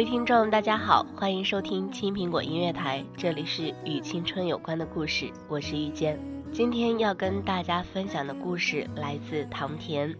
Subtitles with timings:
[0.00, 6.18] 各位听众，大家好，欢迎收听青苹果音乐台，这里是与青春有关的故事，我是遇见。
[6.54, 10.16] 今天要跟大家分享的故事来自唐田。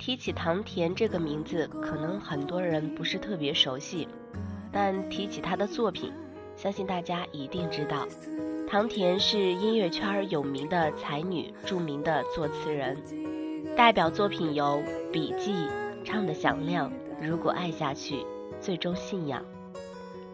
[0.00, 4.08] 提起唐田这个名字，可能很多人不是特别熟悉，
[4.72, 6.12] 但提起他的作品，
[6.56, 8.04] 相信大家一定知道。
[8.68, 13.00] 唐田是音乐圈有名的才女，著名的作词人，
[13.76, 14.82] 代表作品有
[15.12, 15.52] 《笔记》
[16.04, 16.90] 《唱的响亮》
[17.24, 18.16] 《如果爱下去》。
[18.60, 19.44] 最终信仰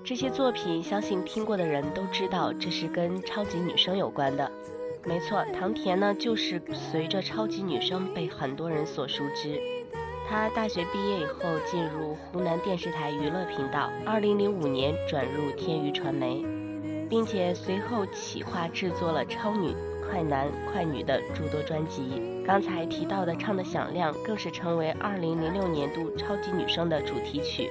[0.04, 4.50] 这些作品，相信听过的人都知道，这是跟超级女声有关的。
[5.06, 9.58] 没错，唐田呢，就是随着超级女声被很多人所熟知。
[10.28, 16.42] 她大学毕业以后进入湖南电视台娱乐频道，二零零五年转入天娱传媒，
[17.08, 19.74] 并且随后企划制作了超女、
[20.08, 22.22] 快男、快女的诸多专辑。
[22.46, 27.70] 刚才提到的《唱的响亮》更是成为二零零六年度超级女声的主题曲。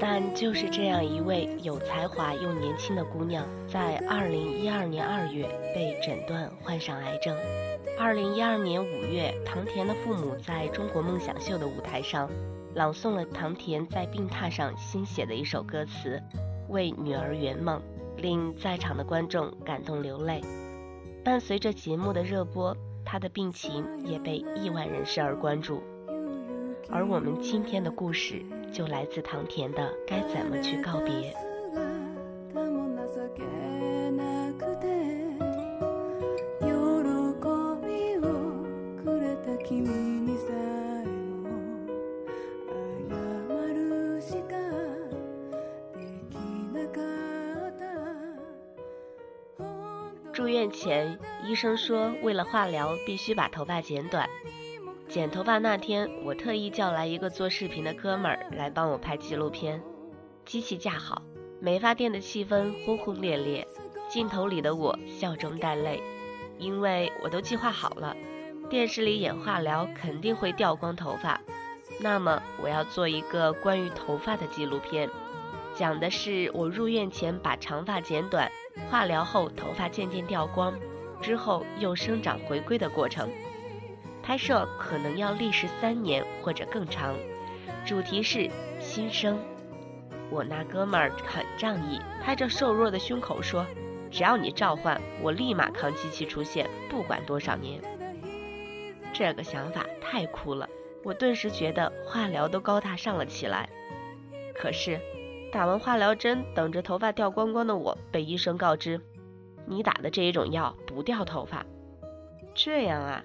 [0.00, 5.44] 但就是这样一位有才华又年轻的姑娘，在二零一二年二月
[5.74, 7.36] 被诊断患上癌症。
[7.98, 12.30] 二零一二年五月，唐田的父母在中国梦想秀的舞台上，
[12.74, 16.22] 朗诵了唐田在病榻上新写的一首歌词
[16.72, 17.80] 《为女儿圆梦》，
[18.22, 20.40] 令在场的观众感动流泪。
[21.24, 25.82] 伴随着节目的热播，她的病情也被亿万人士而关注。
[26.90, 28.42] 而我们今天的故事。
[28.70, 31.10] 就来自唐田的《该怎么去告别》。
[50.30, 54.28] 住院前，医生说，为了化疗，必须把头发剪短。
[55.08, 59.82] 剪头发那天，我特意叫来一个做视频的哥们儿来帮我拍纪录片。
[60.44, 61.22] 机器架好，
[61.60, 63.66] 美发店的气氛轰轰烈烈，
[64.06, 66.02] 镜头里的我笑中带泪，
[66.58, 68.14] 因为我都计划好了，
[68.68, 71.40] 电视里演化疗肯定会掉光头发，
[72.00, 75.08] 那么我要做一个关于头发的纪录片，
[75.74, 78.52] 讲的是我入院前把长发剪短，
[78.90, 80.78] 化疗后头发渐渐掉光，
[81.22, 83.26] 之后又生长回归的过程。
[84.28, 87.16] 拍摄可能要历时三年或者更长，
[87.86, 89.38] 主题是新生。
[90.28, 93.64] 我那哥们儿很仗义，拍着瘦弱的胸口说
[94.12, 97.80] ：“只要你召唤，我立马扛机器出现，不管多少年。”
[99.14, 100.68] 这个想法太酷了，
[101.04, 103.66] 我顿时觉得化疗都高大上了起来。
[104.54, 105.00] 可是，
[105.50, 109.00] 打完化疗针，等着头发掉光光的我，被医生告知
[109.64, 111.64] ：“你打的这一种药不掉头发。”
[112.54, 113.24] 这样啊。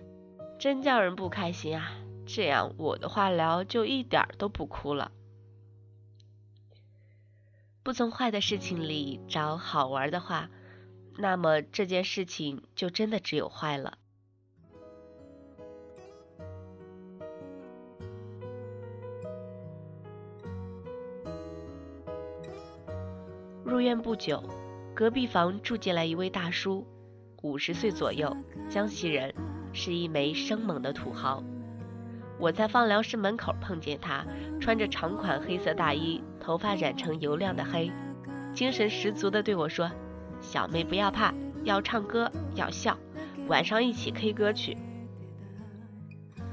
[0.64, 1.92] 真叫人不开心啊！
[2.26, 5.12] 这样我的化疗就一点都不哭了。
[7.84, 10.50] 不从坏的事情里找好玩的话，
[11.18, 13.98] 那么这件事情就真的只有坏了。
[23.66, 24.42] 入院不久，
[24.96, 26.88] 隔壁房住进来一位大叔，
[27.42, 28.34] 五十岁左右，
[28.70, 29.53] 江西人。
[29.74, 31.44] 是一枚生猛的土豪。
[32.40, 34.26] 我在放疗室门口碰见他，
[34.62, 37.92] 穿着长款黑色大衣，头发染成油亮的黑，
[38.54, 39.92] 精神十足地对我说
[40.42, 41.34] ：“小妹不要怕，
[41.64, 42.98] 要唱歌要笑，
[43.48, 44.78] 晚上一起 K 歌去。”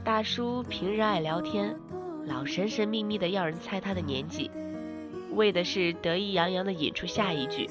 [0.05, 1.77] 大叔平日爱聊天，
[2.27, 4.51] 老神神秘秘的要人猜他的年纪。
[5.33, 7.69] 为的是得意洋洋地引出下一句：“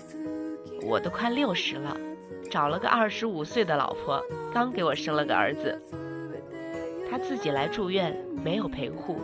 [0.83, 1.97] 我都快六十了，
[2.49, 5.79] 找了个二十五岁的老婆，刚给我生了个儿子。”
[7.09, 9.17] 他自己来住院，没有陪护。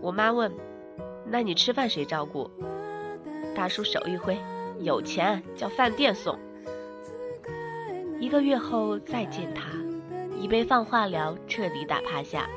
[0.00, 0.50] 我妈问
[1.26, 2.50] ：“那你吃饭谁照顾？”
[3.54, 4.38] 大叔手一挥
[4.80, 6.38] ：“有钱叫饭店送。”
[8.18, 9.68] 一个月后再见他，
[10.40, 12.48] 已被放化疗彻底打趴下。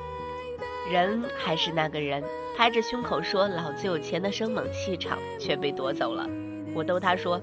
[0.90, 2.24] 人还是那个人，
[2.58, 6.28] 拍着胸口说老子有钱的生猛气场却被夺走了。
[6.74, 7.42] 我逗他说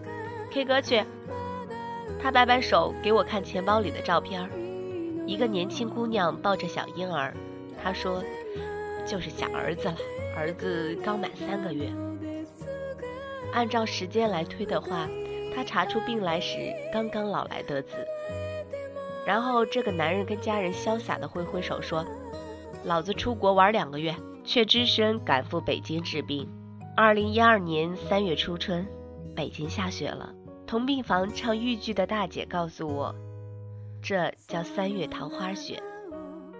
[0.50, 1.02] ：“K 歌去。”
[2.20, 4.48] 他摆摆手给我看钱包里的照片，
[5.26, 7.34] 一个年轻姑娘抱着小婴儿。
[7.82, 8.22] 他说
[9.06, 9.96] ：“就是想儿子了，
[10.36, 11.92] 儿子刚满三个月。”
[13.54, 15.08] 按照时间来推的话，
[15.54, 16.56] 他查出病来时
[16.92, 17.94] 刚刚老来得子。
[19.26, 22.04] 然后这个男人跟家人潇洒地挥挥手说。
[22.84, 24.14] 老子出国玩两个月，
[24.44, 26.48] 却只身赶赴北京治病。
[26.96, 28.86] 二零一二年三月初春，
[29.34, 30.32] 北京下雪了。
[30.68, 33.14] 同病房唱豫剧的大姐告诉我，
[34.02, 35.82] 这叫三月桃花雪。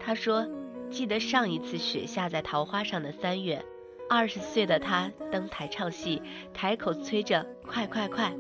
[0.01, 0.49] 她说，
[0.89, 3.63] 记得上一次雪下在桃花上的三月，
[4.09, 6.23] 二十岁的她登台唱戏，
[6.55, 8.33] 台口催着快快快。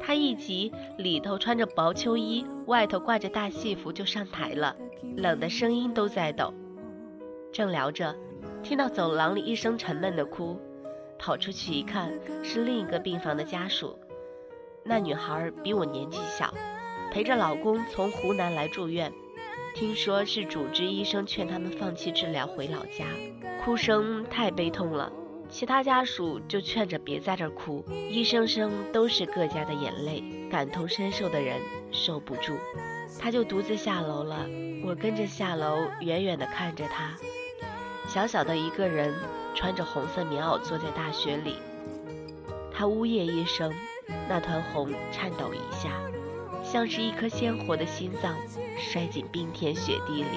[0.00, 4.74] 她一急，里头穿着薄秋衣，外头挂着大戏服就上台了，
[5.16, 6.52] 冷的声音都在抖。
[7.52, 8.12] 正聊着，
[8.64, 10.58] 听到走廊里一声沉闷的哭，
[11.20, 12.12] 跑出去一看，
[12.42, 13.96] 是另一个病房的家属。
[14.86, 16.52] 那女孩比我年纪小，
[17.10, 19.10] 陪着老公从湖南来住院，
[19.74, 23.06] 听说是主治医生劝他们放弃治疗回老家，
[23.64, 25.10] 哭声太悲痛了。
[25.48, 31.60] 其他家属就劝着别在这哭，一声声都是各家的眼泪，感同身受的人
[31.90, 32.56] 受不住，
[33.18, 34.46] 他就独自下楼了。
[34.84, 37.14] 我跟着下楼，远远地看着他。
[38.06, 39.14] 小小的一个人，
[39.54, 41.56] 穿着红色棉袄坐在大雪里。
[42.72, 43.72] 他呜咽一声，
[44.28, 46.00] 那团红颤抖一下，
[46.62, 48.34] 像是一颗鲜活的心脏
[48.78, 50.28] 摔进冰天雪地里。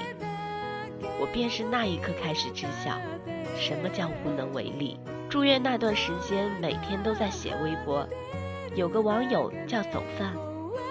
[1.20, 2.98] 我便是那一刻开始知晓，
[3.56, 5.00] 什么叫无能为力。
[5.30, 8.08] 住院那段时间，每天都在写微博。
[8.76, 10.34] 有个网友叫走饭，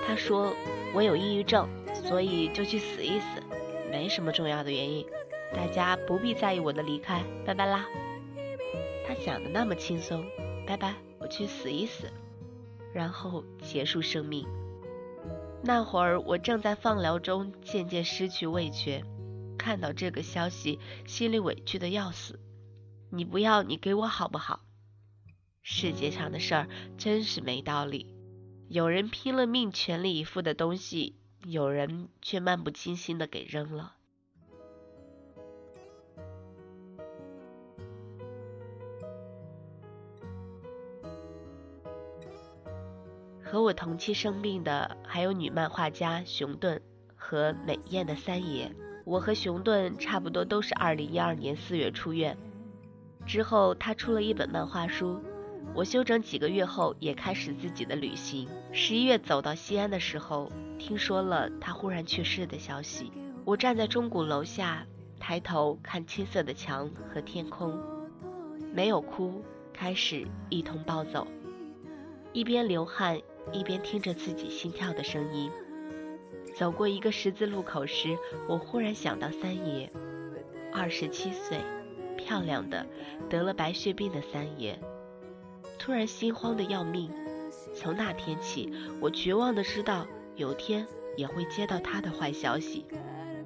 [0.07, 0.53] 他说
[0.93, 3.43] 我有抑郁症，所以就去死一死，
[3.91, 5.07] 没什么重要的原因。
[5.55, 7.87] 大家不必在意我的离开，拜拜啦。
[9.07, 10.25] 他想的那么轻松，
[10.67, 12.11] 拜拜，我去死一死，
[12.97, 14.49] 然后结束生命。
[15.63, 19.05] 那会儿我正在放疗中，渐渐失去味觉，
[19.59, 22.41] 看到这个消息，心里委屈的要死。
[23.11, 24.61] 你不要，你给我好不好？
[25.61, 28.15] 世界上的事儿真是没道理，
[28.71, 33.96] 有人拼了命、全力以赴的东西，有人却漫不经心的给扔了。
[43.57, 46.79] 和我同期生病的还有女漫画家熊顿
[47.17, 48.71] 和美艳的三爷。
[49.07, 52.37] 我和熊顿差不多都是二零一二年四月出院，
[53.25, 55.23] 之后他出了一本漫画书。
[55.75, 58.47] 我休整几个月后也开始自己的旅行。
[58.73, 63.11] 十一月走到西安的时候，听说了他忽然去世的消息。
[63.47, 64.87] 我站在钟鼓楼下，
[65.19, 67.83] 抬头看青色的墙和天空，
[68.75, 71.27] 没有哭，开始一同暴走，
[72.35, 73.19] 一边流汗。
[73.53, 75.51] 一边听着自己心跳的声音，
[76.55, 78.17] 走过一个十字路口时，
[78.49, 79.91] 我忽然想到三爷，
[80.73, 81.59] 二十七岁，
[82.17, 82.87] 漂亮的，
[83.29, 84.79] 得了白血病的三爷，
[85.79, 87.11] 突然心慌的要命。
[87.75, 90.87] 从那天起，我绝望的知道有天
[91.17, 92.85] 也会接到他的坏消息。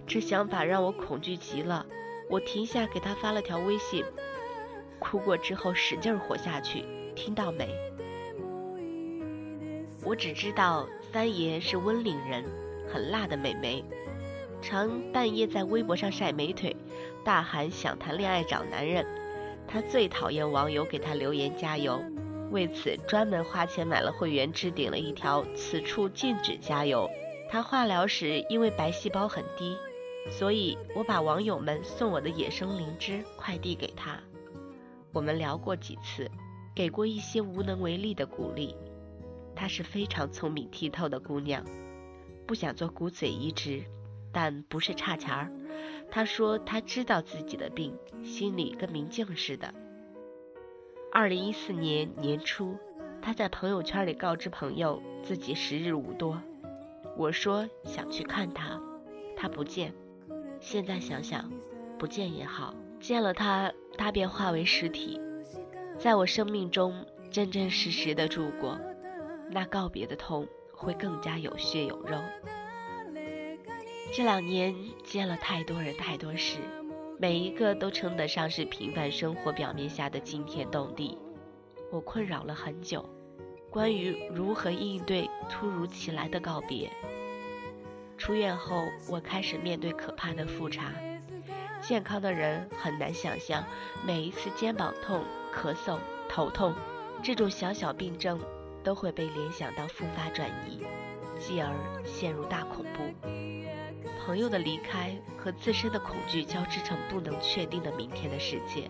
[0.07, 1.87] 这想法让我恐惧极了。
[2.29, 4.05] 我停下给他发了条微信，
[5.01, 6.85] 哭过之后使劲活下去，
[7.17, 7.69] 听到没？
[10.11, 12.45] 我只知道三爷是温岭人，
[12.93, 13.85] 很辣的美眉，
[14.61, 16.75] 常半夜在微博上晒美腿，
[17.25, 19.07] 大喊想谈恋爱找男人。
[19.69, 22.03] 他最讨厌网友给他留言加油，
[22.51, 27.09] 为此专门花钱买了会员，置顶了一条此处禁止加油。
[27.49, 29.77] 他化疗时因为白细胞很低，
[30.29, 34.19] 所以我把网友们送我的野生灵芝快递给他。
[35.13, 36.29] 我们聊过几次，
[36.75, 38.75] 给过一些无能为力的鼓励。
[39.61, 41.63] 她是非常聪明剔透的姑娘，
[42.47, 43.85] 不想做骨髓移植，
[44.33, 45.53] 但不是差钱儿。
[46.11, 49.75] 她说她知道自己的病，心里跟明镜似的。
[51.13, 52.75] 二零一四年年初，
[53.21, 56.41] 她在朋友圈里告知朋友自己时日无多。
[57.19, 58.81] 我说想去看她，
[59.37, 59.93] 她不见。
[60.59, 61.53] 现在想想，
[61.99, 65.21] 不见也好，见了她，她便化为实体，
[65.99, 67.05] 在我生命中。
[67.31, 68.77] 真真实实的住过，
[69.51, 72.19] 那告别的痛会更加有血有肉。
[74.13, 76.59] 这两年见了太多人太多事，
[77.19, 81.19] 每一个都称得上是平凡生活表面下的惊天动地。
[81.93, 83.09] 我困扰了很久，
[83.71, 86.91] 关于如何应对突如其来的告别。
[88.17, 90.93] 出院后，我开始面对可怕的复查。
[91.81, 93.65] 健康的人很难想象，
[94.05, 96.75] 每一次肩膀痛、咳嗽、头痛
[97.23, 98.39] 这种小小病症，
[98.83, 100.85] 都会被联想到复发转移，
[101.39, 103.29] 继而陷入大恐怖。
[104.25, 108.89] 朋友的离开和自身的恐惧交织成不能确定的明天的世界。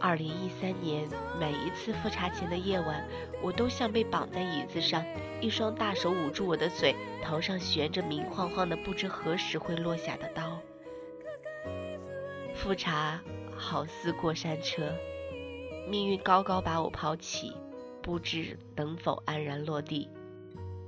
[0.00, 1.08] 二零一三年，
[1.40, 3.08] 每一次复查前的夜晚，
[3.40, 5.02] 我都像被绑在椅子上，
[5.40, 10.60] 一双大手捂住我的嘴，头上悬着明晃晃的不知何时会落下的刀。
[12.54, 13.20] 复查
[13.56, 14.92] 好似过山车，
[15.88, 17.56] 命运高高把我抛弃，
[18.04, 20.10] 不知能否安然落地。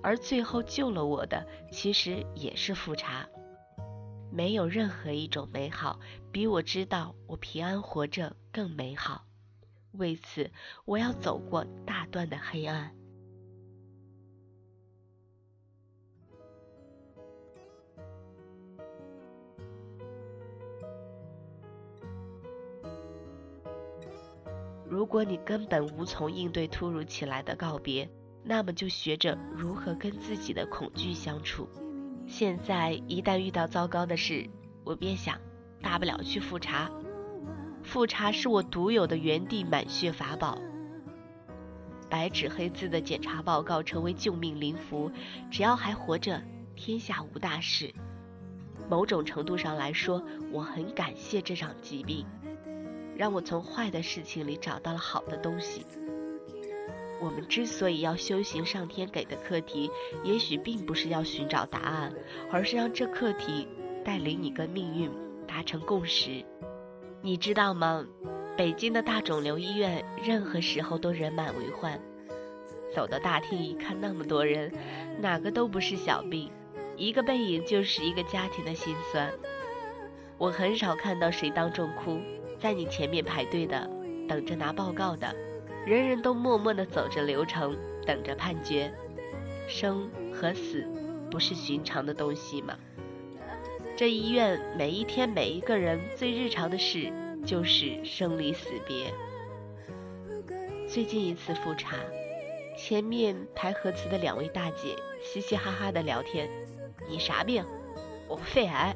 [0.03, 3.27] 而最后救了我的，其实也是复查。
[4.31, 5.99] 没有任何一种美好
[6.31, 9.25] 比我知道我平安活着更美好。
[9.93, 10.51] 为此，
[10.85, 12.95] 我要走过大段的黑暗。
[24.97, 28.09] 如果你根本无从应对突如其来的告别，
[28.43, 31.69] 那么就学着如何跟自己的恐惧相处。
[32.27, 34.49] 现在一旦遇到糟糕的事，
[34.85, 35.39] 我便想，
[35.83, 36.91] 大不了去复查。
[37.83, 40.57] 复查是我独有的原地满血法宝。
[42.09, 45.13] 白纸黑字的检查报告成为救命灵符，
[45.51, 46.41] 只要还活着，
[46.75, 47.93] 天下无大事。
[48.89, 52.25] 某种程度上来说，我很感谢这场疾病，
[53.17, 55.87] 让我从坏的事情里找到了好的东西。
[57.21, 59.91] 我们之所以要修行上天给的课题，
[60.23, 62.13] 也许并不是要寻找答案，
[62.53, 63.67] 而是让这课题
[64.05, 65.11] 带领你跟命运
[65.47, 66.45] 达成共识。
[67.23, 68.07] 你知道吗？
[68.55, 71.99] 北京的大肿瘤医院任何时候都人满为患。
[72.95, 74.73] 走到大厅一看，那么多人，
[75.21, 76.51] 哪个都不是小病，
[76.97, 79.33] 一个背影就是一个家庭的心酸。
[80.39, 82.19] 我很少看到谁当众哭，
[82.61, 83.89] 在你前面排队的，
[84.29, 85.35] 等着拿报告的。
[85.87, 88.93] 人人都默默地走着流程，等着判决。
[89.69, 90.85] 生和死，
[91.31, 92.77] 不是寻常的东西吗？
[93.97, 97.13] 这医院每一天每一个人最日常的事，
[97.45, 99.13] 就是生离死别。
[100.89, 101.97] 最近一次复查，
[102.77, 106.49] 前面排核磁的两位大姐嘻嘻哈哈的聊天。
[107.09, 107.65] 你啥病？
[108.29, 108.95] 我肺癌。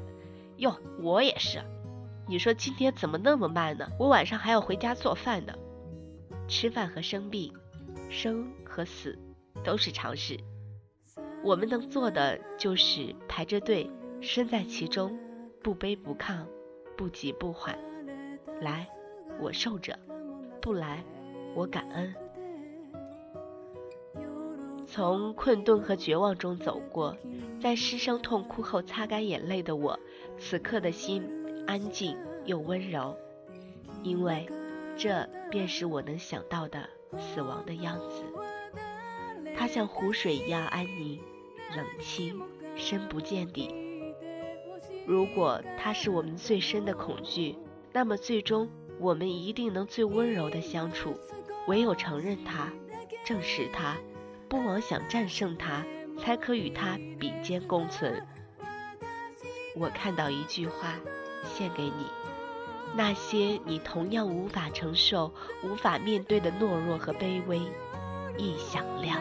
[0.57, 1.61] 哟，我也是。
[2.31, 3.89] 你说今天怎么那么慢呢？
[3.99, 5.53] 我晚上还要回家做饭呢。
[6.47, 7.53] 吃饭和生病，
[8.09, 9.19] 生和死，
[9.65, 10.39] 都是常事。
[11.43, 15.19] 我们能做的就是排着队，身在其中，
[15.61, 16.47] 不卑不亢，
[16.97, 17.77] 不急不缓。
[18.61, 18.87] 来，
[19.41, 19.93] 我受着；
[20.63, 21.03] 不来，
[21.57, 22.15] 我感恩。
[24.87, 27.17] 从困顿和绝望中走过，
[27.61, 29.99] 在失声痛哭后擦干眼泪的我，
[30.39, 31.29] 此刻的心
[31.71, 33.17] 安静又温柔，
[34.03, 34.45] 因为。
[34.97, 38.23] 这便是我能想到的死亡的样子。
[39.57, 41.19] 它像湖水一样安宁、
[41.75, 42.43] 冷清、
[42.77, 43.75] 深不见底。
[45.07, 47.57] 如果它是我们最深的恐惧，
[47.93, 51.15] 那么最终我们一定能最温柔的相处。
[51.67, 52.71] 唯有承认它，
[53.25, 53.97] 正视它，
[54.50, 55.87] 不妄想战胜它，
[56.19, 58.27] 才可与它比肩共存。
[59.77, 60.97] 我看到一句话，
[61.45, 62.07] 献给你。
[62.95, 65.33] 那些你同样无法承受、
[65.63, 67.61] 无法面对的懦弱和卑微，
[68.37, 69.21] 亦响亮。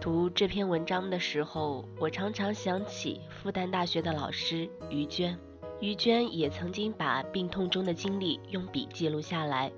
[0.00, 5.38] 读这篇文章的时候，我常常想起复旦大学的老师于娟。
[5.78, 9.70] 于娟也曾经把病痛中的经历用笔记录下来，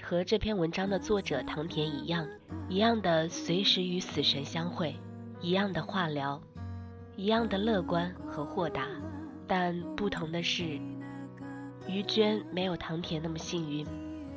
[0.00, 2.28] 和这篇文章的作者唐田一样，
[2.68, 4.94] 一样的随时与死神相会，
[5.40, 6.40] 一样的化疗，
[7.16, 8.86] 一样的乐观和豁达，
[9.48, 10.80] 但不同的是，
[11.88, 13.84] 于娟没有唐田那么幸运。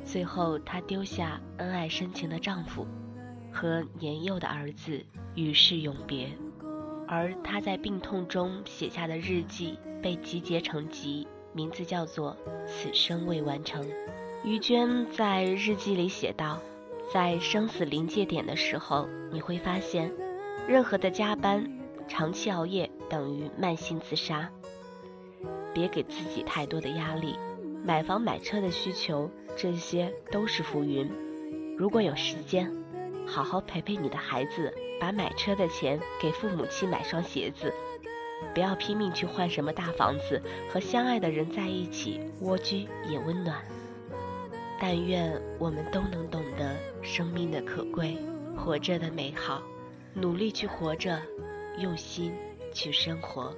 [0.04, 2.84] 最后，她丢下恩爱深情的丈夫
[3.52, 5.04] 和年幼的儿子，
[5.34, 6.28] 与世永别。
[7.06, 13.84] 而她在病痛中写下的日记被集结成集，名字叫做《此生未完成》。
[14.44, 16.58] 于娟在日记里写道
[17.12, 20.10] ：“在生死临界点的时候，你会发现，
[20.66, 21.70] 任何的加班、
[22.08, 24.50] 长期熬夜等于慢性自杀。
[25.74, 27.36] 别给自己太多的压力，
[27.84, 31.08] 买房买车的需求，这些都是浮云。
[31.76, 32.72] 如果有时间，
[33.26, 37.72] 好好陪陪你的孩子，把买车的钱给父母亲买双鞋子。
[38.54, 43.62] 不要拼命去换什么大房子，和相爱的人在一起，蜗居也温暖。”
[44.80, 48.18] 但愿我们都能懂得生命的可贵，
[48.56, 49.62] 活着的美好，
[50.12, 51.22] 努力去活着，
[51.78, 52.34] 用心
[52.74, 53.54] 去生活。